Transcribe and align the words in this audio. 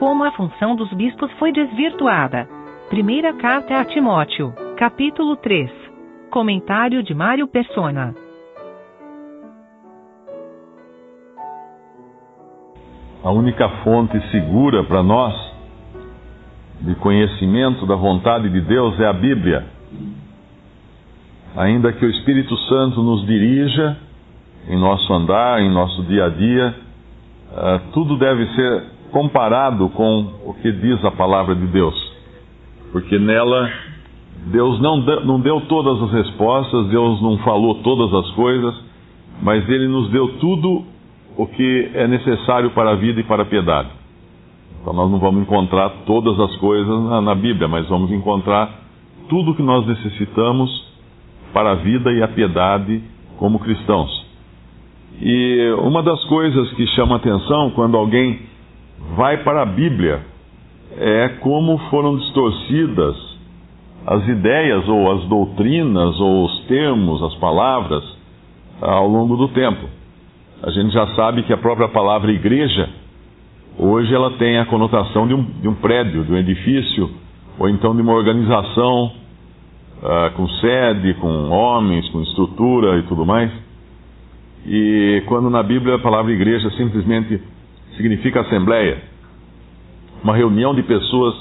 como 0.00 0.24
a 0.24 0.32
função 0.32 0.74
dos 0.74 0.90
bispos 0.94 1.30
foi 1.32 1.52
desvirtuada. 1.52 2.48
Primeira 2.88 3.34
carta 3.34 3.78
a 3.78 3.84
Timóteo, 3.84 4.50
capítulo 4.78 5.36
3. 5.36 5.70
Comentário 6.30 7.02
de 7.02 7.12
Mário 7.12 7.46
Persona. 7.46 8.14
A 13.22 13.30
única 13.30 13.68
fonte 13.84 14.18
segura 14.30 14.82
para 14.84 15.02
nós 15.02 15.34
de 16.80 16.94
conhecimento 16.94 17.84
da 17.84 17.94
vontade 17.94 18.48
de 18.48 18.60
Deus 18.62 18.98
é 18.98 19.06
a 19.06 19.12
Bíblia. 19.12 19.66
Ainda 21.54 21.92
que 21.92 22.06
o 22.06 22.10
Espírito 22.10 22.56
Santo 22.70 23.02
nos 23.02 23.26
dirija 23.26 23.98
em 24.66 24.78
nosso 24.80 25.12
andar, 25.12 25.60
em 25.60 25.70
nosso 25.70 26.02
dia 26.04 26.24
a 26.24 26.28
dia, 26.30 26.74
uh, 27.52 27.92
tudo 27.92 28.16
deve 28.16 28.46
ser 28.54 28.99
comparado 29.10 29.88
com 29.90 30.26
o 30.46 30.54
que 30.54 30.72
diz 30.72 31.04
a 31.04 31.10
palavra 31.10 31.54
de 31.54 31.66
Deus. 31.66 31.94
Porque 32.92 33.18
nela, 33.18 33.70
Deus 34.46 34.80
não, 34.80 34.96
não 35.24 35.40
deu 35.40 35.60
todas 35.62 36.02
as 36.02 36.12
respostas, 36.12 36.88
Deus 36.88 37.20
não 37.22 37.38
falou 37.38 37.76
todas 37.76 38.12
as 38.12 38.30
coisas, 38.32 38.74
mas 39.42 39.68
Ele 39.68 39.86
nos 39.86 40.10
deu 40.10 40.38
tudo 40.38 40.84
o 41.36 41.46
que 41.46 41.90
é 41.94 42.06
necessário 42.06 42.70
para 42.70 42.90
a 42.92 42.94
vida 42.96 43.20
e 43.20 43.24
para 43.24 43.42
a 43.42 43.46
piedade. 43.46 43.88
Então 44.80 44.92
nós 44.92 45.10
não 45.10 45.18
vamos 45.18 45.42
encontrar 45.42 45.90
todas 46.06 46.38
as 46.40 46.56
coisas 46.56 47.02
na, 47.04 47.20
na 47.20 47.34
Bíblia, 47.34 47.68
mas 47.68 47.88
vamos 47.88 48.10
encontrar 48.10 48.80
tudo 49.28 49.52
o 49.52 49.54
que 49.54 49.62
nós 49.62 49.86
necessitamos 49.86 50.70
para 51.52 51.72
a 51.72 51.74
vida 51.74 52.10
e 52.12 52.22
a 52.22 52.28
piedade 52.28 53.02
como 53.38 53.58
cristãos. 53.58 54.26
E 55.20 55.74
uma 55.82 56.02
das 56.02 56.22
coisas 56.24 56.72
que 56.72 56.86
chama 56.88 57.16
atenção 57.16 57.70
quando 57.70 57.96
alguém 57.96 58.49
vai 59.16 59.38
para 59.42 59.62
a 59.62 59.66
Bíblia 59.66 60.20
é 60.96 61.28
como 61.40 61.78
foram 61.90 62.16
distorcidas 62.16 63.16
as 64.06 64.26
ideias 64.26 64.88
ou 64.88 65.12
as 65.12 65.24
doutrinas 65.24 66.18
ou 66.18 66.46
os 66.46 66.60
termos, 66.66 67.22
as 67.22 67.34
palavras 67.36 68.02
ao 68.80 69.06
longo 69.06 69.36
do 69.36 69.48
tempo. 69.48 69.86
A 70.62 70.70
gente 70.70 70.92
já 70.92 71.06
sabe 71.14 71.42
que 71.42 71.52
a 71.52 71.58
própria 71.58 71.88
palavra 71.88 72.32
igreja 72.32 72.88
hoje 73.78 74.14
ela 74.14 74.32
tem 74.32 74.58
a 74.58 74.66
conotação 74.66 75.26
de 75.26 75.34
um, 75.34 75.42
de 75.42 75.68
um 75.68 75.74
prédio, 75.74 76.24
de 76.24 76.32
um 76.32 76.36
edifício 76.36 77.10
ou 77.58 77.68
então 77.68 77.94
de 77.94 78.02
uma 78.02 78.12
organização 78.12 79.12
uh, 80.02 80.30
com 80.34 80.48
sede, 80.48 81.14
com 81.14 81.50
homens, 81.50 82.08
com 82.08 82.22
estrutura 82.22 82.98
e 82.98 83.02
tudo 83.02 83.24
mais. 83.24 83.50
E 84.66 85.22
quando 85.26 85.48
na 85.48 85.62
Bíblia 85.62 85.96
a 85.96 85.98
palavra 85.98 86.32
igreja 86.32 86.70
simplesmente 86.70 87.40
significa 88.00 88.40
assembleia, 88.40 89.02
uma 90.24 90.34
reunião 90.34 90.74
de 90.74 90.82
pessoas, 90.82 91.34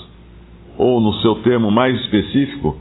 ou 0.78 1.00
no 1.00 1.14
seu 1.22 1.36
termo 1.36 1.72
mais 1.72 2.00
específico, 2.02 2.76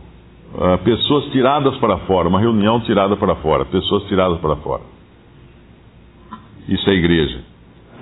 uh, 0.54 0.78
pessoas 0.84 1.26
tiradas 1.26 1.76
para 1.78 1.98
fora, 1.98 2.28
uma 2.28 2.40
reunião 2.40 2.80
tirada 2.80 3.16
para 3.16 3.36
fora, 3.36 3.64
pessoas 3.64 4.04
tiradas 4.04 4.38
para 4.40 4.56
fora. 4.56 4.82
Isso 6.68 6.88
é 6.90 6.92
igreja. 6.92 7.40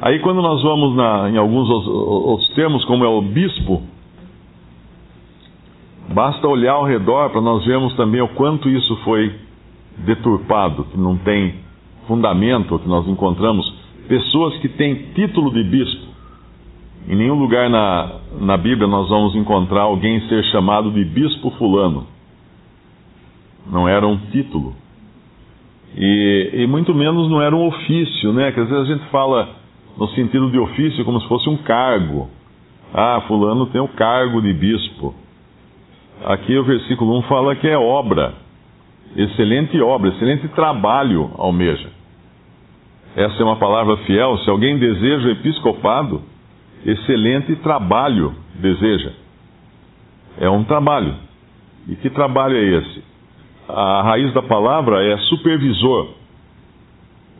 Aí 0.00 0.18
quando 0.20 0.42
nós 0.42 0.62
vamos 0.62 0.94
na, 0.96 1.30
em 1.30 1.36
alguns 1.36 1.68
outros 1.70 2.48
termos, 2.54 2.84
como 2.84 3.04
é 3.04 3.08
o 3.08 3.22
bispo, 3.22 3.82
basta 6.12 6.46
olhar 6.46 6.72
ao 6.72 6.84
redor 6.84 7.30
para 7.30 7.40
nós 7.40 7.64
vermos 7.64 7.94
também 7.96 8.20
o 8.20 8.28
quanto 8.28 8.68
isso 8.68 8.96
foi 9.04 9.34
deturpado, 9.98 10.84
que 10.84 10.98
não 10.98 11.16
tem 11.16 11.54
fundamento 12.06 12.78
que 12.78 12.88
nós 12.88 13.08
encontramos 13.08 13.85
pessoas 14.08 14.56
que 14.58 14.68
têm 14.68 15.12
título 15.14 15.52
de 15.52 15.62
bispo. 15.62 16.06
Em 17.08 17.14
nenhum 17.14 17.34
lugar 17.34 17.70
na, 17.70 18.16
na 18.40 18.56
Bíblia 18.56 18.88
nós 18.88 19.08
vamos 19.08 19.34
encontrar 19.36 19.82
alguém 19.82 20.20
ser 20.28 20.42
chamado 20.46 20.90
de 20.90 21.04
bispo 21.04 21.50
fulano. 21.52 22.06
Não 23.70 23.88
era 23.88 24.06
um 24.06 24.16
título. 24.32 24.74
E, 25.96 26.50
e 26.52 26.66
muito 26.66 26.94
menos 26.94 27.30
não 27.30 27.40
era 27.40 27.54
um 27.54 27.66
ofício, 27.66 28.32
né? 28.32 28.50
Que 28.52 28.60
às 28.60 28.68
vezes 28.68 28.90
a 28.90 28.94
gente 28.94 29.06
fala 29.10 29.48
no 29.96 30.08
sentido 30.08 30.50
de 30.50 30.58
ofício 30.58 31.04
como 31.04 31.20
se 31.20 31.28
fosse 31.28 31.48
um 31.48 31.56
cargo. 31.58 32.28
Ah, 32.92 33.22
fulano 33.26 33.66
tem 33.66 33.80
o 33.80 33.88
cargo 33.88 34.40
de 34.42 34.52
bispo. 34.52 35.14
Aqui 36.24 36.56
o 36.56 36.64
versículo 36.64 37.18
1 37.18 37.22
fala 37.22 37.54
que 37.54 37.68
é 37.68 37.76
obra. 37.78 38.34
Excelente 39.16 39.80
obra, 39.80 40.10
excelente 40.10 40.48
trabalho 40.48 41.30
almeja. 41.38 41.95
Essa 43.16 43.40
é 43.40 43.44
uma 43.44 43.56
palavra 43.56 43.96
fiel. 44.04 44.36
Se 44.40 44.50
alguém 44.50 44.78
deseja 44.78 45.30
episcopado, 45.30 46.20
excelente 46.84 47.56
trabalho 47.56 48.34
deseja. 48.56 49.10
É 50.38 50.50
um 50.50 50.62
trabalho. 50.64 51.14
E 51.88 51.96
que 51.96 52.10
trabalho 52.10 52.54
é 52.54 52.62
esse? 52.62 53.02
A 53.66 54.02
raiz 54.02 54.34
da 54.34 54.42
palavra 54.42 55.02
é 55.02 55.16
supervisor. 55.16 56.10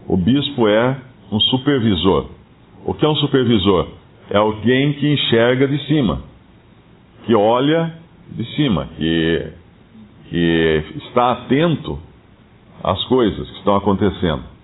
O 0.09 0.16
bispo 0.16 0.66
é 0.66 0.97
um 1.31 1.38
supervisor. 1.41 2.31
O 2.87 2.94
que 2.94 3.04
é 3.04 3.08
um 3.08 3.16
supervisor? 3.16 3.88
É 4.31 4.38
alguém 4.38 4.94
que 4.94 5.12
enxerga 5.12 5.69
de 5.69 5.78
cima, 5.87 6.22
que 7.26 7.34
olha 7.34 7.93
de 8.31 8.44
cima, 8.56 8.88
que, 8.97 9.53
que 10.31 10.84
está 11.04 11.32
atento 11.32 11.98
às 12.82 13.04
coisas 13.04 13.50
que 13.50 13.58
estão 13.58 13.76
acontecendo 13.76 14.56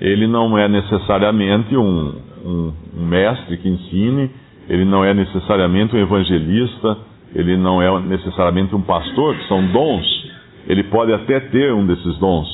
ele 0.00 0.26
não 0.26 0.56
é 0.58 0.68
necessariamente 0.68 1.76
um, 1.76 2.14
um, 2.44 2.72
um 2.98 3.06
mestre 3.06 3.56
que 3.58 3.68
ensine, 3.68 4.30
ele 4.68 4.84
não 4.84 5.04
é 5.04 5.14
necessariamente 5.14 5.94
um 5.94 5.98
evangelista, 5.98 6.98
ele 7.34 7.56
não 7.56 7.82
é 7.82 8.00
necessariamente 8.00 8.74
um 8.74 8.82
pastor, 8.82 9.36
que 9.36 9.48
são 9.48 9.66
dons. 9.66 10.24
Ele 10.66 10.84
pode 10.84 11.12
até 11.12 11.40
ter 11.40 11.72
um 11.72 11.86
desses 11.86 12.16
dons, 12.18 12.48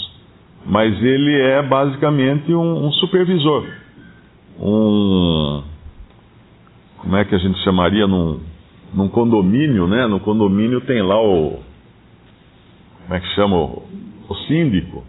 mas 0.67 1.01
ele 1.03 1.41
é 1.41 1.63
basicamente 1.63 2.53
um, 2.53 2.87
um 2.87 2.93
supervisor. 2.93 3.67
Um. 4.59 5.63
Como 6.99 7.17
é 7.17 7.25
que 7.25 7.35
a 7.35 7.39
gente 7.39 7.59
chamaria 7.61 8.07
num, 8.07 8.41
num 8.93 9.09
condomínio, 9.09 9.87
né? 9.87 10.07
No 10.07 10.21
condomínio 10.21 10.81
tem 10.83 11.03
lá 11.03 11.21
o. 11.23 11.61
Como 13.03 13.15
é 13.15 13.21
que 13.21 13.29
chama? 13.35 13.57
O, 13.57 13.83
o 14.29 14.35
síndico. 14.47 15.05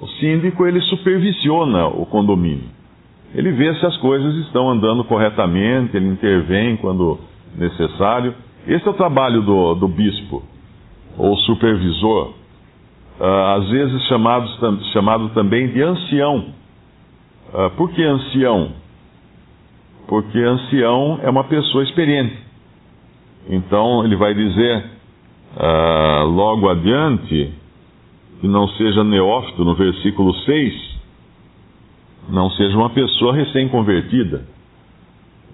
O 0.00 0.06
síndico 0.06 0.66
ele 0.66 0.80
supervisiona 0.82 1.86
o 1.88 2.06
condomínio. 2.06 2.68
Ele 3.34 3.52
vê 3.52 3.74
se 3.74 3.84
as 3.84 3.96
coisas 3.98 4.34
estão 4.46 4.70
andando 4.70 5.04
corretamente, 5.04 5.96
ele 5.96 6.08
intervém 6.08 6.76
quando 6.76 7.18
necessário. 7.56 8.34
Esse 8.66 8.86
é 8.86 8.90
o 8.90 8.94
trabalho 8.94 9.42
do, 9.42 9.74
do 9.74 9.86
bispo, 9.86 10.42
ou 11.16 11.36
supervisor, 11.36 12.32
uh, 13.20 13.24
às 13.56 13.68
vezes 13.68 14.02
chamado, 14.08 14.48
chamado 14.92 15.28
também 15.30 15.68
de 15.68 15.82
ancião. 15.82 16.46
Uh, 17.52 17.70
por 17.76 17.90
que 17.90 18.02
ancião? 18.02 18.72
Porque 20.08 20.38
ancião 20.38 21.20
é 21.22 21.30
uma 21.30 21.44
pessoa 21.44 21.84
experiente. 21.84 22.36
Então 23.48 24.04
ele 24.04 24.16
vai 24.16 24.34
dizer 24.34 24.84
uh, 25.56 26.24
logo 26.24 26.68
adiante 26.68 27.59
que 28.40 28.48
não 28.48 28.66
seja 28.68 29.04
neófito 29.04 29.64
no 29.64 29.74
versículo 29.74 30.34
6, 30.34 30.98
não 32.30 32.50
seja 32.50 32.76
uma 32.76 32.90
pessoa 32.90 33.34
recém-convertida. 33.34 34.44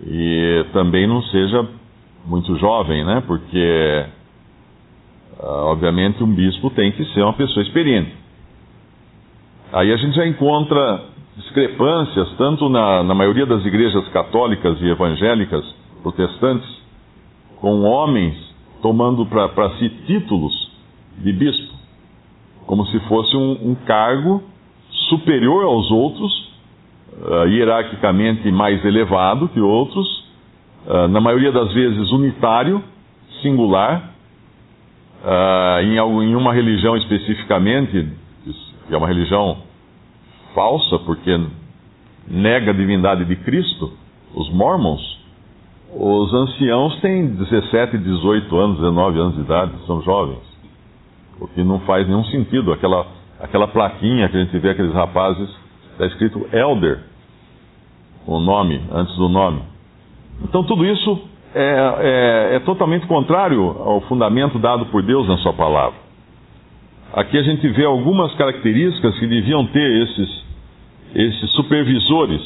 E 0.06 0.64
também 0.72 1.06
não 1.06 1.22
seja 1.22 1.66
muito 2.26 2.56
jovem, 2.58 3.04
né? 3.04 3.22
Porque, 3.26 4.06
ah, 5.40 5.64
obviamente, 5.66 6.22
um 6.22 6.32
bispo 6.32 6.70
tem 6.70 6.92
que 6.92 7.04
ser 7.06 7.22
uma 7.22 7.32
pessoa 7.32 7.64
experiente. 7.64 8.12
Aí 9.72 9.92
a 9.92 9.96
gente 9.96 10.14
já 10.14 10.26
encontra 10.26 11.04
discrepâncias, 11.36 12.32
tanto 12.36 12.68
na, 12.68 13.02
na 13.02 13.14
maioria 13.14 13.46
das 13.46 13.64
igrejas 13.64 14.06
católicas 14.08 14.80
e 14.80 14.88
evangélicas 14.88 15.64
protestantes, 16.02 16.68
com 17.60 17.82
homens 17.82 18.36
tomando 18.80 19.26
para 19.26 19.70
si 19.78 19.88
títulos 20.06 20.70
de 21.18 21.32
bispo 21.32 21.65
como 22.66 22.84
se 22.86 22.98
fosse 23.00 23.36
um, 23.36 23.70
um 23.70 23.74
cargo 23.86 24.42
superior 25.08 25.64
aos 25.64 25.90
outros, 25.90 26.52
uh, 27.22 27.46
hierarquicamente 27.48 28.50
mais 28.50 28.84
elevado 28.84 29.48
que 29.48 29.60
outros, 29.60 30.06
uh, 30.86 31.08
na 31.08 31.20
maioria 31.20 31.52
das 31.52 31.72
vezes 31.72 32.10
unitário, 32.10 32.82
singular, 33.40 34.10
uh, 35.22 35.80
em, 35.82 35.96
em 35.96 36.34
uma 36.34 36.52
religião 36.52 36.96
especificamente, 36.96 38.08
que 38.88 38.94
é 38.94 38.96
uma 38.96 39.06
religião 39.06 39.58
falsa, 40.54 40.98
porque 41.00 41.40
nega 42.26 42.72
a 42.72 42.74
divindade 42.74 43.24
de 43.24 43.36
Cristo, 43.36 43.92
os 44.34 44.50
mormons, 44.50 45.00
os 45.94 46.34
anciãos 46.34 47.00
têm 47.00 47.28
17, 47.28 47.96
18 47.98 48.56
anos, 48.56 48.76
19 48.78 49.18
anos 49.20 49.34
de 49.36 49.40
idade, 49.42 49.72
são 49.86 50.02
jovens 50.02 50.45
o 51.40 51.46
que 51.48 51.62
não 51.62 51.80
faz 51.80 52.06
nenhum 52.06 52.24
sentido. 52.24 52.72
Aquela, 52.72 53.06
aquela 53.40 53.68
plaquinha 53.68 54.28
que 54.28 54.36
a 54.36 54.40
gente 54.44 54.58
vê 54.58 54.70
aqueles 54.70 54.92
rapazes, 54.92 55.48
está 55.92 56.06
escrito 56.06 56.46
Elder, 56.52 57.00
o 58.26 58.40
nome, 58.40 58.80
antes 58.92 59.14
do 59.16 59.28
nome. 59.28 59.62
Então 60.42 60.64
tudo 60.64 60.84
isso 60.84 61.20
é, 61.54 62.50
é, 62.52 62.56
é 62.56 62.58
totalmente 62.60 63.06
contrário 63.06 63.62
ao 63.80 64.00
fundamento 64.02 64.58
dado 64.58 64.86
por 64.86 65.02
Deus 65.02 65.26
na 65.28 65.38
Sua 65.38 65.52
palavra. 65.52 66.06
Aqui 67.12 67.38
a 67.38 67.42
gente 67.42 67.66
vê 67.68 67.84
algumas 67.84 68.34
características 68.34 69.18
que 69.18 69.26
deviam 69.26 69.64
ter 69.68 70.02
esses, 70.02 70.44
esses 71.14 71.50
supervisores. 71.52 72.42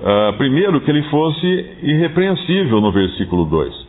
Uh, 0.00 0.36
primeiro, 0.36 0.80
que 0.80 0.90
ele 0.90 1.02
fosse 1.04 1.46
irrepreensível 1.82 2.80
no 2.80 2.90
versículo 2.90 3.44
2. 3.44 3.86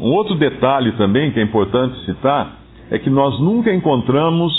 Um 0.00 0.10
outro 0.12 0.34
detalhe 0.34 0.92
também 0.92 1.30
que 1.30 1.38
é 1.38 1.42
importante 1.42 2.04
citar 2.04 2.59
é 2.90 2.98
que 2.98 3.08
nós 3.08 3.38
nunca 3.40 3.72
encontramos 3.72 4.52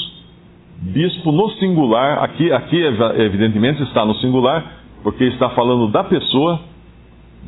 bispo 0.81 1.31
no 1.31 1.50
singular. 1.51 2.24
Aqui, 2.24 2.51
aqui 2.51 2.81
evidentemente, 3.18 3.83
está 3.83 4.06
no 4.06 4.16
singular, 4.16 4.80
porque 5.04 5.25
está 5.25 5.50
falando 5.50 5.92
da 5.92 6.04
pessoa, 6.04 6.60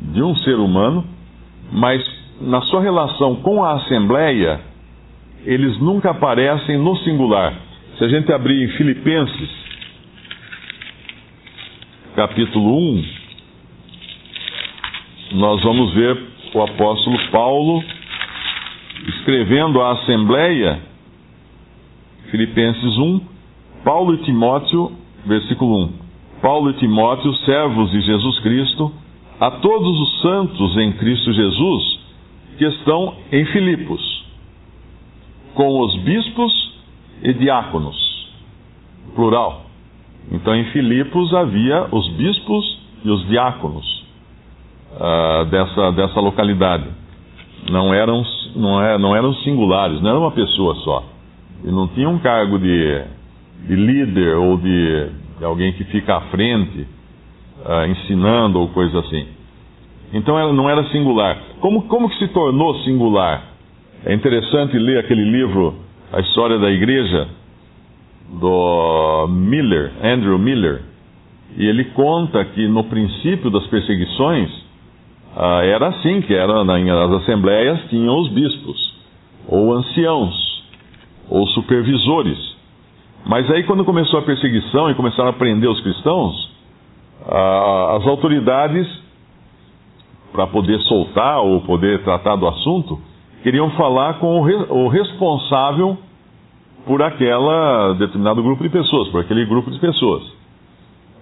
de 0.00 0.22
um 0.22 0.36
ser 0.36 0.56
humano, 0.56 1.04
mas 1.72 2.04
na 2.40 2.60
sua 2.62 2.82
relação 2.82 3.36
com 3.36 3.64
a 3.64 3.74
Assembleia, 3.74 4.60
eles 5.44 5.78
nunca 5.80 6.10
aparecem 6.10 6.76
no 6.78 6.96
singular. 6.98 7.54
Se 7.96 8.04
a 8.04 8.08
gente 8.08 8.32
abrir 8.32 8.64
em 8.64 8.68
Filipenses, 8.76 9.50
capítulo 12.16 12.76
1, 12.76 13.04
nós 15.32 15.62
vamos 15.62 15.94
ver 15.94 16.22
o 16.54 16.62
apóstolo 16.62 17.18
Paulo 17.30 17.82
escrevendo 19.24 19.80
à 19.80 19.92
Assembleia, 19.92 20.82
Filipenses 22.30 22.98
1, 22.98 23.20
Paulo 23.82 24.14
e 24.14 24.18
Timóteo, 24.18 24.92
versículo 25.24 25.84
1. 25.84 25.92
Paulo 26.42 26.70
e 26.70 26.74
Timóteo, 26.74 27.34
servos 27.36 27.90
de 27.90 28.02
Jesus 28.02 28.38
Cristo, 28.40 28.92
a 29.40 29.50
todos 29.50 29.98
os 29.98 30.20
santos 30.20 30.76
em 30.76 30.92
Cristo 30.92 31.32
Jesus 31.32 32.00
que 32.58 32.66
estão 32.66 33.14
em 33.32 33.46
Filipos, 33.46 34.26
com 35.54 35.80
os 35.80 35.96
bispos 36.02 36.74
e 37.22 37.32
diáconos, 37.32 37.96
plural. 39.14 39.64
Então 40.30 40.54
em 40.54 40.64
Filipos 40.66 41.32
havia 41.32 41.88
os 41.90 42.08
bispos 42.10 42.78
e 43.02 43.10
os 43.10 43.26
diáconos 43.26 44.04
uh, 44.92 45.46
dessa, 45.46 45.92
dessa 45.92 46.20
localidade. 46.20 46.88
Não 47.70 47.94
eram, 47.94 48.22
não, 48.54 48.82
é, 48.82 48.98
não 48.98 49.14
eram 49.14 49.34
singulares, 49.36 50.00
não 50.00 50.10
era 50.10 50.18
uma 50.18 50.30
pessoa 50.30 50.74
só. 50.76 51.04
E 51.64 51.68
não 51.68 51.88
tinha 51.88 52.08
um 52.08 52.18
cargo 52.18 52.58
de, 52.58 53.02
de 53.66 53.74
líder 53.74 54.36
ou 54.36 54.56
de, 54.56 55.08
de 55.38 55.44
alguém 55.44 55.72
que 55.72 55.84
fica 55.84 56.16
à 56.16 56.20
frente 56.22 56.86
uh, 57.64 57.86
ensinando 57.86 58.60
ou 58.60 58.68
coisa 58.68 59.00
assim. 59.00 59.26
Então 60.12 60.38
ela 60.38 60.52
não 60.52 60.68
era 60.68 60.84
singular. 60.90 61.38
Como, 61.60 61.82
como 61.82 62.08
que 62.08 62.18
se 62.18 62.28
tornou 62.28 62.74
singular? 62.80 63.42
É 64.04 64.12
interessante 64.12 64.78
ler 64.78 64.98
aquele 64.98 65.24
livro, 65.24 65.74
A 66.12 66.20
História 66.20 66.58
da 66.58 66.70
Igreja, 66.70 67.26
do 68.40 69.26
Miller, 69.28 69.92
Andrew 70.02 70.38
Miller. 70.38 70.82
E 71.56 71.66
ele 71.66 71.84
conta 71.86 72.44
que 72.44 72.68
no 72.68 72.84
princípio 72.84 73.50
das 73.50 73.66
perseguições 73.66 74.50
uh, 75.36 75.62
era 75.62 75.88
assim, 75.88 76.20
que 76.22 76.34
era 76.34 76.64
nas 76.64 77.22
assembleias 77.22 77.80
tinham 77.88 78.18
os 78.18 78.28
bispos, 78.28 78.94
ou 79.48 79.72
anciãos, 79.74 80.64
ou 81.28 81.46
supervisores. 81.48 82.38
Mas 83.26 83.50
aí 83.50 83.62
quando 83.64 83.84
começou 83.84 84.18
a 84.18 84.22
perseguição 84.22 84.90
e 84.90 84.94
começaram 84.94 85.30
a 85.30 85.32
prender 85.32 85.70
os 85.70 85.80
cristãos, 85.80 86.50
uh, 87.26 87.96
as 87.96 88.06
autoridades 88.06 88.86
para 90.32 90.46
poder 90.48 90.80
soltar 90.80 91.40
ou 91.40 91.60
poder 91.60 92.02
tratar 92.02 92.36
do 92.36 92.48
assunto, 92.48 93.00
queriam 93.42 93.70
falar 93.70 94.14
com 94.14 94.40
o, 94.40 94.42
re, 94.42 94.54
o 94.68 94.88
responsável 94.88 95.96
por 96.84 97.00
aquela 97.02 97.94
determinado 97.94 98.42
grupo 98.42 98.62
de 98.62 98.68
pessoas, 98.68 99.08
por 99.08 99.20
aquele 99.20 99.44
grupo 99.46 99.70
de 99.70 99.78
pessoas. 99.78 100.22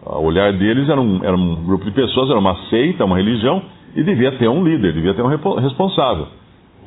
O 0.04 0.24
olhar 0.24 0.52
deles 0.52 0.88
era 0.88 1.00
um, 1.00 1.20
era 1.22 1.36
um 1.36 1.64
grupo 1.64 1.84
de 1.84 1.90
pessoas, 1.92 2.30
era 2.30 2.38
uma 2.38 2.56
seita, 2.68 3.04
uma 3.04 3.16
religião, 3.16 3.62
e 3.94 4.02
devia 4.02 4.32
ter 4.32 4.48
um 4.48 4.64
líder, 4.64 4.92
devia 4.92 5.14
ter 5.14 5.22
um 5.22 5.56
responsável. 5.56 6.28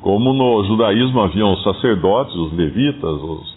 Como 0.01 0.33
no 0.33 0.63
judaísmo 0.65 1.19
haviam 1.21 1.53
os 1.53 1.63
sacerdotes, 1.63 2.35
os 2.35 2.53
levitas, 2.53 3.03
os, 3.03 3.51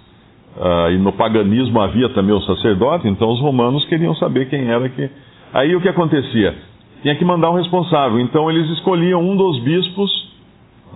uh, 0.56 0.90
e 0.92 0.98
no 0.98 1.12
paganismo 1.12 1.80
havia 1.80 2.08
também 2.10 2.34
o 2.34 2.40
sacerdote, 2.42 3.08
então 3.08 3.30
os 3.30 3.40
romanos 3.40 3.84
queriam 3.86 4.14
saber 4.16 4.48
quem 4.48 4.68
era 4.68 4.88
que. 4.88 5.10
Aí 5.52 5.74
o 5.74 5.80
que 5.80 5.88
acontecia? 5.88 6.54
tinha 7.02 7.14
que 7.14 7.24
mandar 7.24 7.50
um 7.50 7.54
responsável. 7.54 8.20
Então 8.20 8.50
eles 8.50 8.68
escolhiam 8.70 9.20
um 9.20 9.36
dos 9.36 9.60
bispos, 9.60 10.28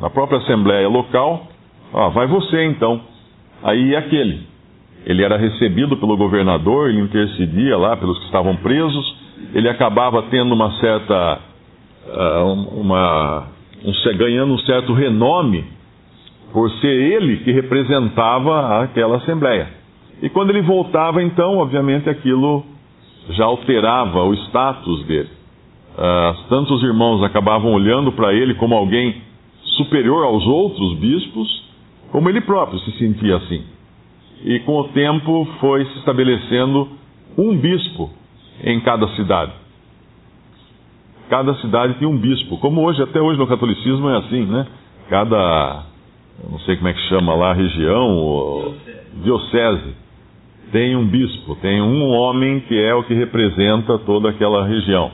na 0.01 0.11
própria 0.11 0.39
assembleia 0.39 0.89
local, 0.89 1.47
ah, 1.95 2.09
vai 2.09 2.27
você 2.27 2.65
então. 2.65 3.01
Aí 3.63 3.95
aquele. 3.95 4.51
Ele 5.05 5.23
era 5.23 5.37
recebido 5.37 5.97
pelo 5.97 6.17
governador, 6.17 6.89
ele 6.89 7.01
intercedia 7.01 7.77
lá 7.77 7.97
pelos 7.97 8.19
que 8.19 8.25
estavam 8.27 8.57
presos, 8.57 9.17
ele 9.55 9.69
acabava 9.69 10.23
tendo 10.25 10.55
uma 10.55 10.71
certa. 10.79 11.41
Uh, 12.07 12.81
uma, 12.81 13.47
um, 13.85 14.17
ganhando 14.17 14.53
um 14.53 14.59
certo 14.59 14.93
renome 14.93 15.65
por 16.53 16.71
ser 16.81 16.89
ele 16.89 17.39
que 17.39 17.53
representava 17.53 18.83
aquela 18.83 19.17
assembleia. 19.17 19.69
E 20.21 20.29
quando 20.29 20.51
ele 20.51 20.63
voltava, 20.63 21.23
então, 21.23 21.59
obviamente 21.59 22.11
aquilo 22.11 22.65
já 23.31 23.45
alterava 23.45 24.23
o 24.25 24.35
status 24.35 25.05
dele 25.07 25.43
uh, 25.93 26.49
tantos 26.49 26.83
irmãos 26.83 27.23
acabavam 27.23 27.73
olhando 27.73 28.13
para 28.13 28.33
ele 28.33 28.55
como 28.55 28.75
alguém 28.75 29.23
superior 29.77 30.25
aos 30.25 30.47
outros 30.47 30.95
bispos, 30.99 31.65
como 32.11 32.29
ele 32.29 32.41
próprio 32.41 32.79
se 32.81 32.93
sentia 32.99 33.37
assim. 33.37 33.63
E 34.45 34.59
com 34.61 34.81
o 34.81 34.89
tempo 34.89 35.47
foi 35.61 35.85
se 35.87 35.99
estabelecendo 35.99 36.89
um 37.39 37.57
bispo 37.57 38.11
em 38.63 38.81
cada 38.81 39.09
cidade. 39.15 39.53
Cada 41.29 41.55
cidade 41.57 41.95
tinha 41.95 42.09
um 42.09 42.17
bispo, 42.17 42.59
como 42.59 42.83
hoje, 42.83 43.03
até 43.03 43.21
hoje 43.21 43.39
no 43.39 43.47
catolicismo 43.47 44.09
é 44.11 44.19
assim, 44.19 44.45
né? 44.45 44.67
Cada, 45.09 45.85
não 46.51 46.59
sei 46.61 46.77
como 46.77 46.89
é 46.89 46.93
que 46.93 47.01
chama 47.09 47.35
lá, 47.35 47.53
região, 47.53 48.75
diocese, 49.23 49.95
tem 50.71 50.97
um 50.97 51.07
bispo, 51.07 51.55
tem 51.57 51.81
um 51.83 52.09
homem 52.11 52.61
que 52.61 52.79
é 52.79 52.95
o 52.95 53.03
que 53.05 53.15
representa 53.15 53.99
toda 53.99 54.31
aquela 54.31 54.67
região. 54.67 55.11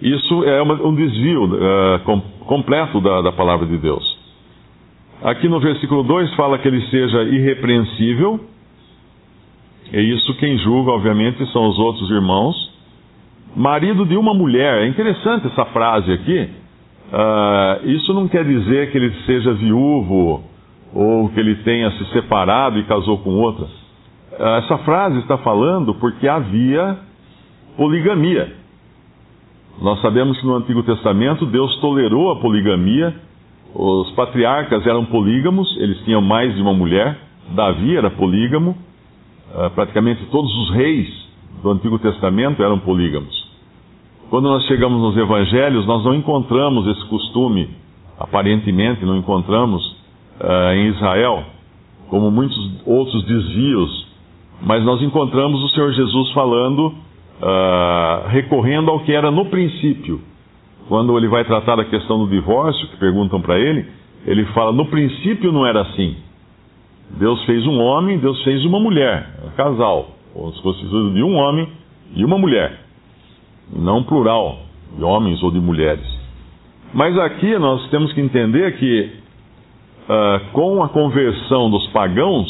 Isso 0.00 0.44
é 0.44 0.60
uma, 0.60 0.74
um 0.74 0.94
desvio 0.94 1.44
uh, 1.44 1.98
com, 2.04 2.20
completo 2.44 3.00
da, 3.00 3.22
da 3.22 3.32
palavra 3.32 3.66
de 3.66 3.78
Deus. 3.78 4.16
Aqui 5.22 5.48
no 5.48 5.58
versículo 5.58 6.02
2 6.02 6.34
fala 6.34 6.58
que 6.58 6.68
ele 6.68 6.82
seja 6.88 7.22
irrepreensível, 7.22 8.38
e 9.92 10.00
isso 10.12 10.34
quem 10.34 10.58
julga, 10.58 10.90
obviamente, 10.90 11.44
são 11.52 11.66
os 11.68 11.78
outros 11.78 12.10
irmãos. 12.10 12.65
Marido 13.56 14.04
de 14.04 14.14
uma 14.18 14.34
mulher, 14.34 14.82
é 14.82 14.86
interessante 14.86 15.46
essa 15.46 15.64
frase 15.66 16.12
aqui. 16.12 16.50
Uh, 17.10 17.88
isso 17.88 18.12
não 18.12 18.28
quer 18.28 18.44
dizer 18.44 18.92
que 18.92 18.98
ele 18.98 19.10
seja 19.24 19.54
viúvo 19.54 20.44
ou 20.92 21.30
que 21.30 21.40
ele 21.40 21.54
tenha 21.56 21.90
se 21.92 22.04
separado 22.12 22.78
e 22.78 22.84
casou 22.84 23.16
com 23.16 23.30
outra. 23.30 23.64
Uh, 23.64 24.44
essa 24.58 24.76
frase 24.78 25.20
está 25.20 25.38
falando 25.38 25.94
porque 25.94 26.28
havia 26.28 26.98
poligamia. 27.78 28.52
Nós 29.80 30.02
sabemos 30.02 30.38
que 30.38 30.46
no 30.46 30.56
Antigo 30.56 30.82
Testamento 30.82 31.46
Deus 31.46 31.80
tolerou 31.80 32.32
a 32.32 32.36
poligamia. 32.36 33.14
Os 33.74 34.10
patriarcas 34.10 34.86
eram 34.86 35.06
polígamos, 35.06 35.74
eles 35.78 35.98
tinham 36.04 36.20
mais 36.20 36.54
de 36.54 36.60
uma 36.60 36.74
mulher. 36.74 37.16
Davi 37.54 37.96
era 37.96 38.10
polígamo. 38.10 38.76
Uh, 39.54 39.70
praticamente 39.70 40.26
todos 40.26 40.54
os 40.54 40.74
reis 40.74 41.08
do 41.62 41.70
Antigo 41.70 41.98
Testamento 41.98 42.62
eram 42.62 42.78
polígamos. 42.80 43.45
Quando 44.28 44.48
nós 44.48 44.64
chegamos 44.64 45.00
nos 45.00 45.16
evangelhos, 45.16 45.86
nós 45.86 46.04
não 46.04 46.14
encontramos 46.14 46.86
esse 46.88 47.04
costume, 47.06 47.70
aparentemente 48.18 49.04
não 49.04 49.16
encontramos 49.16 49.84
uh, 50.40 50.72
em 50.74 50.88
Israel, 50.88 51.44
como 52.08 52.30
muitos 52.30 52.58
outros 52.84 53.24
desvios, 53.24 54.06
mas 54.62 54.82
nós 54.84 55.00
encontramos 55.02 55.62
o 55.62 55.68
Senhor 55.68 55.92
Jesus 55.92 56.32
falando 56.32 56.88
uh, 56.88 58.28
recorrendo 58.28 58.90
ao 58.90 59.00
que 59.00 59.12
era 59.12 59.30
no 59.30 59.46
princípio. 59.46 60.20
Quando 60.88 61.16
ele 61.16 61.28
vai 61.28 61.44
tratar 61.44 61.76
da 61.76 61.84
questão 61.84 62.18
do 62.18 62.30
divórcio, 62.30 62.88
que 62.88 62.96
perguntam 62.96 63.40
para 63.40 63.58
ele, 63.58 63.86
ele 64.26 64.44
fala: 64.46 64.72
no 64.72 64.86
princípio 64.86 65.52
não 65.52 65.66
era 65.66 65.82
assim. 65.82 66.16
Deus 67.10 67.42
fez 67.44 67.64
um 67.66 67.80
homem, 67.80 68.18
Deus 68.18 68.42
fez 68.42 68.64
uma 68.64 68.80
mulher, 68.80 69.38
um 69.44 69.50
casal, 69.50 70.08
constituído 70.62 71.12
de 71.12 71.22
um 71.22 71.34
homem 71.36 71.68
e 72.14 72.24
uma 72.24 72.36
mulher, 72.36 72.85
não 73.72 74.02
plural 74.02 74.60
de 74.96 75.02
homens 75.02 75.42
ou 75.42 75.50
de 75.50 75.60
mulheres. 75.60 76.06
Mas 76.94 77.18
aqui 77.18 77.58
nós 77.58 77.88
temos 77.90 78.12
que 78.12 78.20
entender 78.20 78.76
que, 78.78 79.10
uh, 80.08 80.52
com 80.52 80.82
a 80.82 80.88
conversão 80.88 81.70
dos 81.70 81.86
pagãos, 81.88 82.48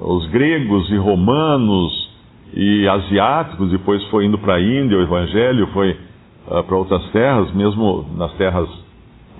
os 0.00 0.26
gregos 0.26 0.90
e 0.90 0.96
romanos, 0.96 2.08
e 2.54 2.88
asiáticos, 2.88 3.70
depois 3.70 4.02
foi 4.04 4.26
indo 4.26 4.38
para 4.38 4.54
a 4.54 4.60
Índia, 4.60 4.98
o 4.98 5.02
Evangelho 5.02 5.66
foi 5.68 5.92
uh, 5.92 6.62
para 6.64 6.76
outras 6.76 7.04
terras, 7.10 7.52
mesmo 7.54 8.06
nas 8.16 8.32
terras 8.34 8.68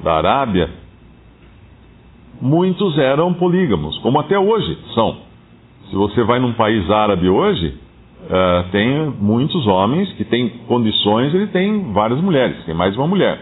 da 0.02 0.14
Arábia, 0.14 0.70
muitos 2.40 2.96
eram 2.98 3.34
polígamos, 3.34 3.98
como 3.98 4.20
até 4.20 4.38
hoje 4.38 4.78
são. 4.94 5.16
Se 5.90 5.96
você 5.96 6.22
vai 6.22 6.38
num 6.38 6.52
país 6.52 6.88
árabe 6.90 7.28
hoje, 7.28 7.74
uh, 8.24 8.70
tem 8.70 9.10
muitos 9.20 9.66
homens 9.66 10.12
que 10.12 10.24
têm 10.24 10.48
condições, 10.66 11.34
ele 11.34 11.46
tem 11.48 11.92
várias 11.92 12.20
mulheres, 12.20 12.64
tem 12.64 12.74
mais 12.74 12.96
uma 12.96 13.06
mulher. 13.06 13.40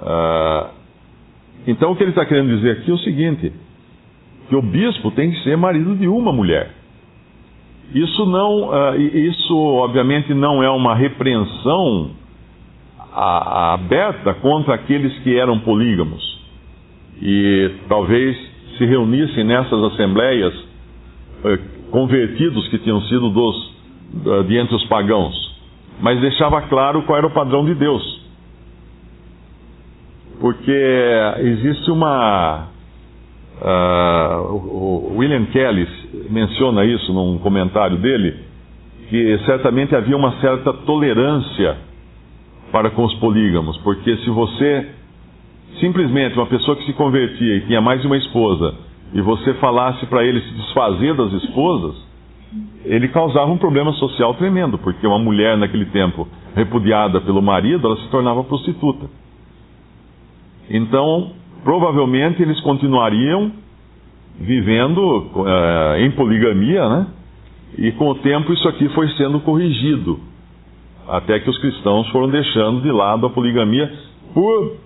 Uh, 0.00 0.68
então 1.66 1.92
o 1.92 1.96
que 1.96 2.02
ele 2.02 2.10
está 2.10 2.24
querendo 2.24 2.54
dizer 2.56 2.72
aqui 2.72 2.90
é 2.90 2.94
o 2.94 2.98
seguinte: 2.98 3.52
que 4.48 4.56
o 4.56 4.62
bispo 4.62 5.10
tem 5.12 5.30
que 5.30 5.42
ser 5.42 5.56
marido 5.56 5.94
de 5.96 6.08
uma 6.08 6.32
mulher. 6.32 6.70
Isso 7.94 8.24
não, 8.26 8.70
uh, 8.70 8.96
isso 8.96 9.56
obviamente 9.56 10.32
não 10.34 10.62
é 10.62 10.70
uma 10.70 10.94
repreensão 10.94 12.10
aberta 13.14 14.32
contra 14.34 14.74
aqueles 14.74 15.18
que 15.18 15.36
eram 15.38 15.58
polígamos 15.58 16.40
e 17.20 17.70
talvez 17.88 18.36
se 18.78 18.86
reunissem 18.86 19.44
nessas 19.44 19.80
assembleias 19.92 20.54
uh, 21.44 21.81
convertidos 21.92 22.66
que 22.68 22.78
tinham 22.78 23.00
sido 23.02 23.30
dos 23.30 23.72
uh, 24.26 24.44
de 24.44 24.56
entre 24.58 24.74
os 24.74 24.84
pagãos, 24.86 25.32
mas 26.00 26.20
deixava 26.20 26.62
claro 26.62 27.02
qual 27.02 27.18
era 27.18 27.26
o 27.28 27.30
padrão 27.30 27.64
de 27.64 27.74
Deus, 27.74 28.02
porque 30.40 30.72
existe 31.38 31.88
uma 31.92 32.72
Uh, 33.62 34.54
o 34.54 35.18
William 35.18 35.44
Kelly 35.46 35.86
menciona 36.28 36.84
isso 36.84 37.12
num 37.12 37.38
comentário 37.38 37.96
dele, 37.96 38.34
que 39.08 39.38
certamente 39.46 39.94
havia 39.94 40.16
uma 40.16 40.32
certa 40.40 40.72
tolerância 40.72 41.76
para 42.72 42.90
com 42.90 43.04
os 43.04 43.14
polígamos, 43.20 43.76
porque 43.78 44.16
se 44.16 44.30
você 44.30 44.88
simplesmente 45.78 46.34
uma 46.34 46.46
pessoa 46.46 46.76
que 46.76 46.84
se 46.86 46.92
convertia 46.94 47.56
e 47.58 47.60
tinha 47.66 47.80
mais 47.80 48.00
de 48.00 48.06
uma 48.08 48.16
esposa, 48.16 48.74
e 49.12 49.20
você 49.20 49.54
falasse 49.54 50.06
para 50.06 50.24
ele 50.24 50.40
se 50.40 50.50
desfazer 50.54 51.14
das 51.14 51.32
esposas, 51.32 51.96
ele 52.84 53.08
causava 53.08 53.50
um 53.50 53.58
problema 53.58 53.92
social 53.94 54.34
tremendo, 54.34 54.78
porque 54.78 55.06
uma 55.06 55.18
mulher 55.18 55.56
naquele 55.56 55.86
tempo 55.86 56.26
repudiada 56.54 57.20
pelo 57.20 57.40
marido, 57.40 57.86
ela 57.86 57.96
se 57.96 58.08
tornava 58.08 58.42
prostituta. 58.44 59.06
Então, 60.68 61.32
provavelmente 61.64 62.42
eles 62.42 62.60
continuariam 62.60 63.52
vivendo 64.38 64.98
uh, 64.98 65.96
em 65.98 66.10
poligamia, 66.12 66.88
né? 66.88 67.06
E 67.78 67.92
com 67.92 68.08
o 68.08 68.14
tempo 68.16 68.52
isso 68.52 68.68
aqui 68.68 68.88
foi 68.90 69.08
sendo 69.10 69.40
corrigido, 69.40 70.20
até 71.08 71.38
que 71.38 71.48
os 71.48 71.58
cristãos 71.58 72.08
foram 72.10 72.28
deixando 72.28 72.82
de 72.82 72.90
lado 72.90 73.26
a 73.26 73.30
poligamia 73.30 73.90
por, 74.34 74.76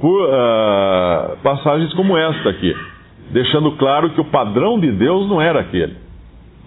por 0.00 0.22
uh, 0.22 1.36
passagens 1.42 1.92
como 1.94 2.16
esta 2.16 2.50
aqui, 2.50 2.74
deixando 3.30 3.72
claro 3.72 4.10
que 4.10 4.20
o 4.20 4.24
padrão 4.26 4.78
de 4.78 4.90
Deus 4.92 5.28
não 5.28 5.40
era 5.40 5.60
aquele, 5.60 5.96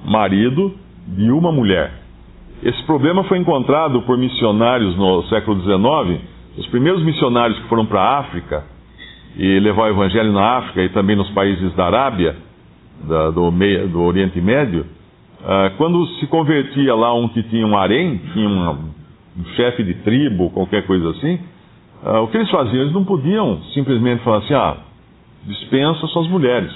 marido 0.05 0.73
de 1.07 1.31
uma 1.31 1.51
mulher. 1.51 1.91
Esse 2.61 2.83
problema 2.83 3.23
foi 3.23 3.37
encontrado 3.37 4.01
por 4.01 4.17
missionários 4.17 4.95
no 4.97 5.23
século 5.23 5.61
XIX. 5.61 6.21
Os 6.57 6.67
primeiros 6.67 7.03
missionários 7.03 7.57
que 7.59 7.67
foram 7.69 7.85
para 7.85 8.01
a 8.01 8.19
África, 8.19 8.63
e 9.37 9.59
levar 9.59 9.83
o 9.83 9.87
evangelho 9.87 10.31
na 10.33 10.57
África 10.57 10.83
e 10.83 10.89
também 10.89 11.15
nos 11.15 11.29
países 11.31 11.73
da 11.75 11.85
Arábia, 11.85 12.35
da, 13.07 13.29
do, 13.31 13.51
do, 13.51 14.01
Oriente 14.01 14.41
Médio, 14.41 14.85
uh, 15.41 15.77
quando 15.77 16.05
se 16.19 16.27
convertia 16.27 16.93
lá 16.95 17.13
um 17.13 17.29
que 17.29 17.41
tinha 17.43 17.65
um 17.65 17.77
harém, 17.77 18.17
tinha 18.33 18.49
uma, 18.49 18.71
um 18.71 19.45
chefe 19.55 19.83
de 19.83 19.93
tribo, 19.95 20.49
qualquer 20.49 20.85
coisa 20.85 21.11
assim, 21.11 21.39
uh, 22.03 22.23
o 22.23 22.27
que 22.27 22.37
eles 22.37 22.49
faziam? 22.49 22.81
Eles 22.81 22.93
não 22.93 23.05
podiam 23.05 23.61
simplesmente 23.73 24.23
falar 24.23 24.39
assim, 24.39 24.53
ah, 24.53 24.77
dispensa 25.49 26.05
suas 26.07 26.27
mulheres. 26.27 26.71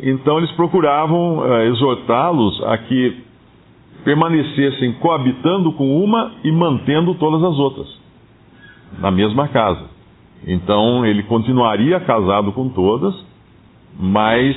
Então 0.00 0.38
eles 0.38 0.50
procuravam 0.52 1.38
uh, 1.38 1.62
exortá-los 1.62 2.62
a 2.64 2.76
que 2.78 3.22
permanecessem 4.04 4.92
coabitando 4.94 5.72
com 5.72 6.02
uma 6.02 6.32
e 6.44 6.52
mantendo 6.52 7.14
todas 7.14 7.42
as 7.42 7.58
outras, 7.58 7.86
na 8.98 9.10
mesma 9.10 9.48
casa. 9.48 9.84
Então 10.46 11.06
ele 11.06 11.22
continuaria 11.22 12.00
casado 12.00 12.52
com 12.52 12.68
todas, 12.68 13.14
mas 13.98 14.56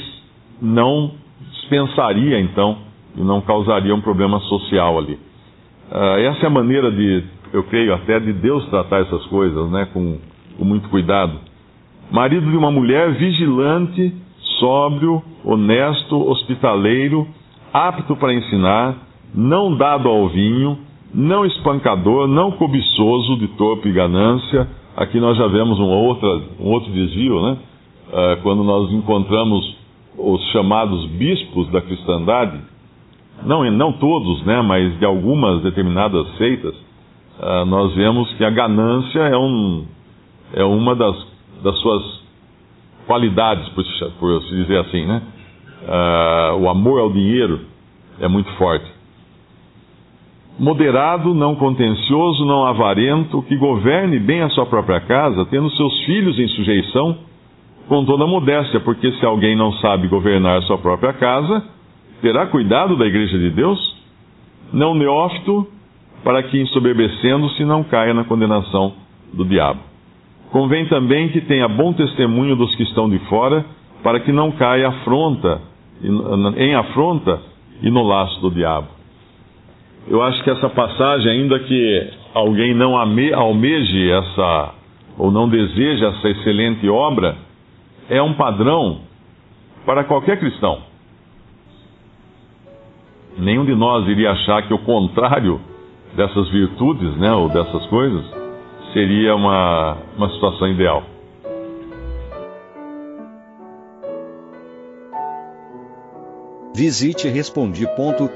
não 0.62 1.12
dispensaria 1.52 2.40
então 2.40 2.78
e 3.16 3.22
não 3.22 3.40
causaria 3.42 3.94
um 3.94 4.02
problema 4.02 4.40
social 4.42 4.98
ali. 4.98 5.14
Uh, 5.92 6.20
essa 6.20 6.46
é 6.46 6.48
a 6.48 6.50
maneira 6.50 6.92
de, 6.92 7.24
eu 7.54 7.64
creio 7.64 7.94
até, 7.94 8.20
de 8.20 8.34
Deus 8.34 8.66
tratar 8.70 9.02
essas 9.02 9.24
coisas, 9.28 9.70
né, 9.70 9.88
com, 9.94 10.18
com 10.58 10.66
muito 10.66 10.90
cuidado. 10.90 11.40
Marido 12.12 12.50
de 12.50 12.58
uma 12.58 12.72
mulher 12.72 13.14
vigilante, 13.14 14.14
sóbrio, 14.60 15.22
honesto, 15.44 16.16
hospitaleiro, 16.30 17.28
apto 17.74 18.16
para 18.16 18.34
ensinar, 18.34 18.96
não 19.34 19.76
dado 19.76 20.08
ao 20.08 20.30
vinho, 20.30 20.78
não 21.14 21.46
espancador, 21.46 22.28
não 22.28 22.52
cobiçoso 22.52 23.38
de 23.38 23.48
torpe 23.50 23.92
ganância 23.92 24.68
Aqui 24.96 25.20
nós 25.20 25.38
já 25.38 25.46
vemos 25.48 25.78
um 25.78 25.90
outro, 25.90 26.92
desvio, 26.94 27.42
né? 27.42 27.58
Uh, 28.08 28.42
quando 28.42 28.64
nós 28.64 28.90
encontramos 28.94 29.76
os 30.18 30.42
chamados 30.52 31.06
bispos 31.08 31.70
da 31.70 31.82
cristandade, 31.82 32.58
não, 33.44 33.70
não 33.72 33.92
todos, 33.92 34.42
né? 34.46 34.62
Mas 34.62 34.98
de 34.98 35.06
algumas 35.06 35.62
determinadas 35.64 36.26
seitas, 36.38 36.74
uh, 36.74 37.66
nós 37.66 37.94
vemos 37.94 38.32
que 38.36 38.46
a 38.46 38.50
ganância 38.50 39.20
é, 39.20 39.38
um, 39.38 39.84
é 40.54 40.64
uma 40.64 40.96
das, 40.96 41.14
das 41.66 41.78
suas 41.80 42.22
qualidades, 43.06 43.68
por, 43.70 43.84
por 44.20 44.42
se 44.44 44.56
dizer 44.56 44.80
assim, 44.80 45.06
né? 45.06 45.22
Uh, 45.84 46.62
o 46.62 46.70
amor 46.70 47.02
ao 47.02 47.12
dinheiro 47.12 47.60
é 48.20 48.28
muito 48.28 48.50
forte 48.54 48.96
moderado, 50.58 51.34
não 51.34 51.56
contencioso, 51.56 52.46
não 52.46 52.66
avarento, 52.66 53.42
que 53.44 53.58
governe 53.58 54.20
bem 54.20 54.42
a 54.42 54.50
sua 54.50 54.66
própria 54.66 55.02
casa, 55.02 55.46
tendo 55.46 55.70
seus 55.72 56.00
filhos 56.06 56.40
em 56.40 56.48
sujeição, 56.50 57.18
com 57.88 58.04
toda 58.06 58.26
modéstia, 58.26 58.80
porque 58.80 59.12
se 59.14 59.26
alguém 59.26 59.56
não 59.56 59.74
sabe 59.74 60.08
governar 60.08 60.60
a 60.60 60.62
sua 60.64 60.78
própria 60.78 61.14
casa, 61.14 61.64
terá 62.22 62.48
cuidado 62.48 62.96
da 62.96 63.06
igreja 63.06 63.38
de 63.38 63.50
Deus, 63.52 63.96
não 64.74 64.96
neófito, 64.96 65.68
para 66.24 66.42
que 66.42 66.60
ensoberbecendo-se 66.60 67.64
não 67.66 67.84
caia 67.84 68.14
na 68.14 68.24
condenação 68.24 68.94
do 69.34 69.46
diabo. 69.46 69.80
Convém 70.56 70.86
também 70.86 71.28
que 71.30 71.42
tenha 71.42 71.68
bom 71.68 71.92
testemunho 71.92 72.56
dos 72.56 72.74
que 72.76 72.84
estão 72.84 73.10
de 73.10 73.20
fora, 73.28 73.66
para 74.02 74.22
que 74.22 74.32
não 74.32 74.52
caia 74.52 74.88
afronta, 74.88 75.62
em 76.56 76.76
afronta 76.76 77.42
e 77.82 77.90
no 77.92 78.04
laço 78.04 78.40
do 78.40 78.50
diabo 78.50 78.96
eu 80.08 80.22
acho 80.22 80.44
que 80.44 80.50
essa 80.50 80.70
passagem, 80.70 81.32
ainda 81.32 81.60
que 81.60 82.10
alguém 82.34 82.74
não 82.74 82.96
almeje 82.96 84.12
essa, 84.12 84.74
ou 85.18 85.32
não 85.32 85.50
deseje 85.50 86.06
essa 86.06 86.30
excelente 86.30 86.88
obra, 86.88 87.36
é 88.10 88.22
um 88.22 88.34
padrão 88.34 89.00
para 89.86 90.04
qualquer 90.04 90.38
cristão. 90.38 90.80
Nenhum 93.38 93.66
de 93.66 93.76
nós 93.76 94.08
iria 94.08 94.32
achar 94.32 94.62
que 94.68 94.74
o 94.74 94.80
contrário 94.80 95.60
dessas 96.16 96.50
virtudes, 96.50 97.18
né, 97.18 97.34
ou 97.34 97.50
dessas 97.50 97.86
coisas, 97.88 98.45
seria 98.96 99.36
uma, 99.36 99.98
uma 100.16 100.32
situação 100.32 100.70
ideal. 100.70 101.04
Visite 106.74 107.28
respondi.com.br. 107.28 108.30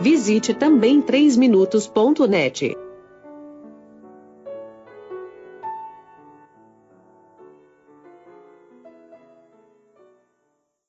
Visite 0.00 0.52
também 0.52 1.00
3minutos.net. 1.00 2.81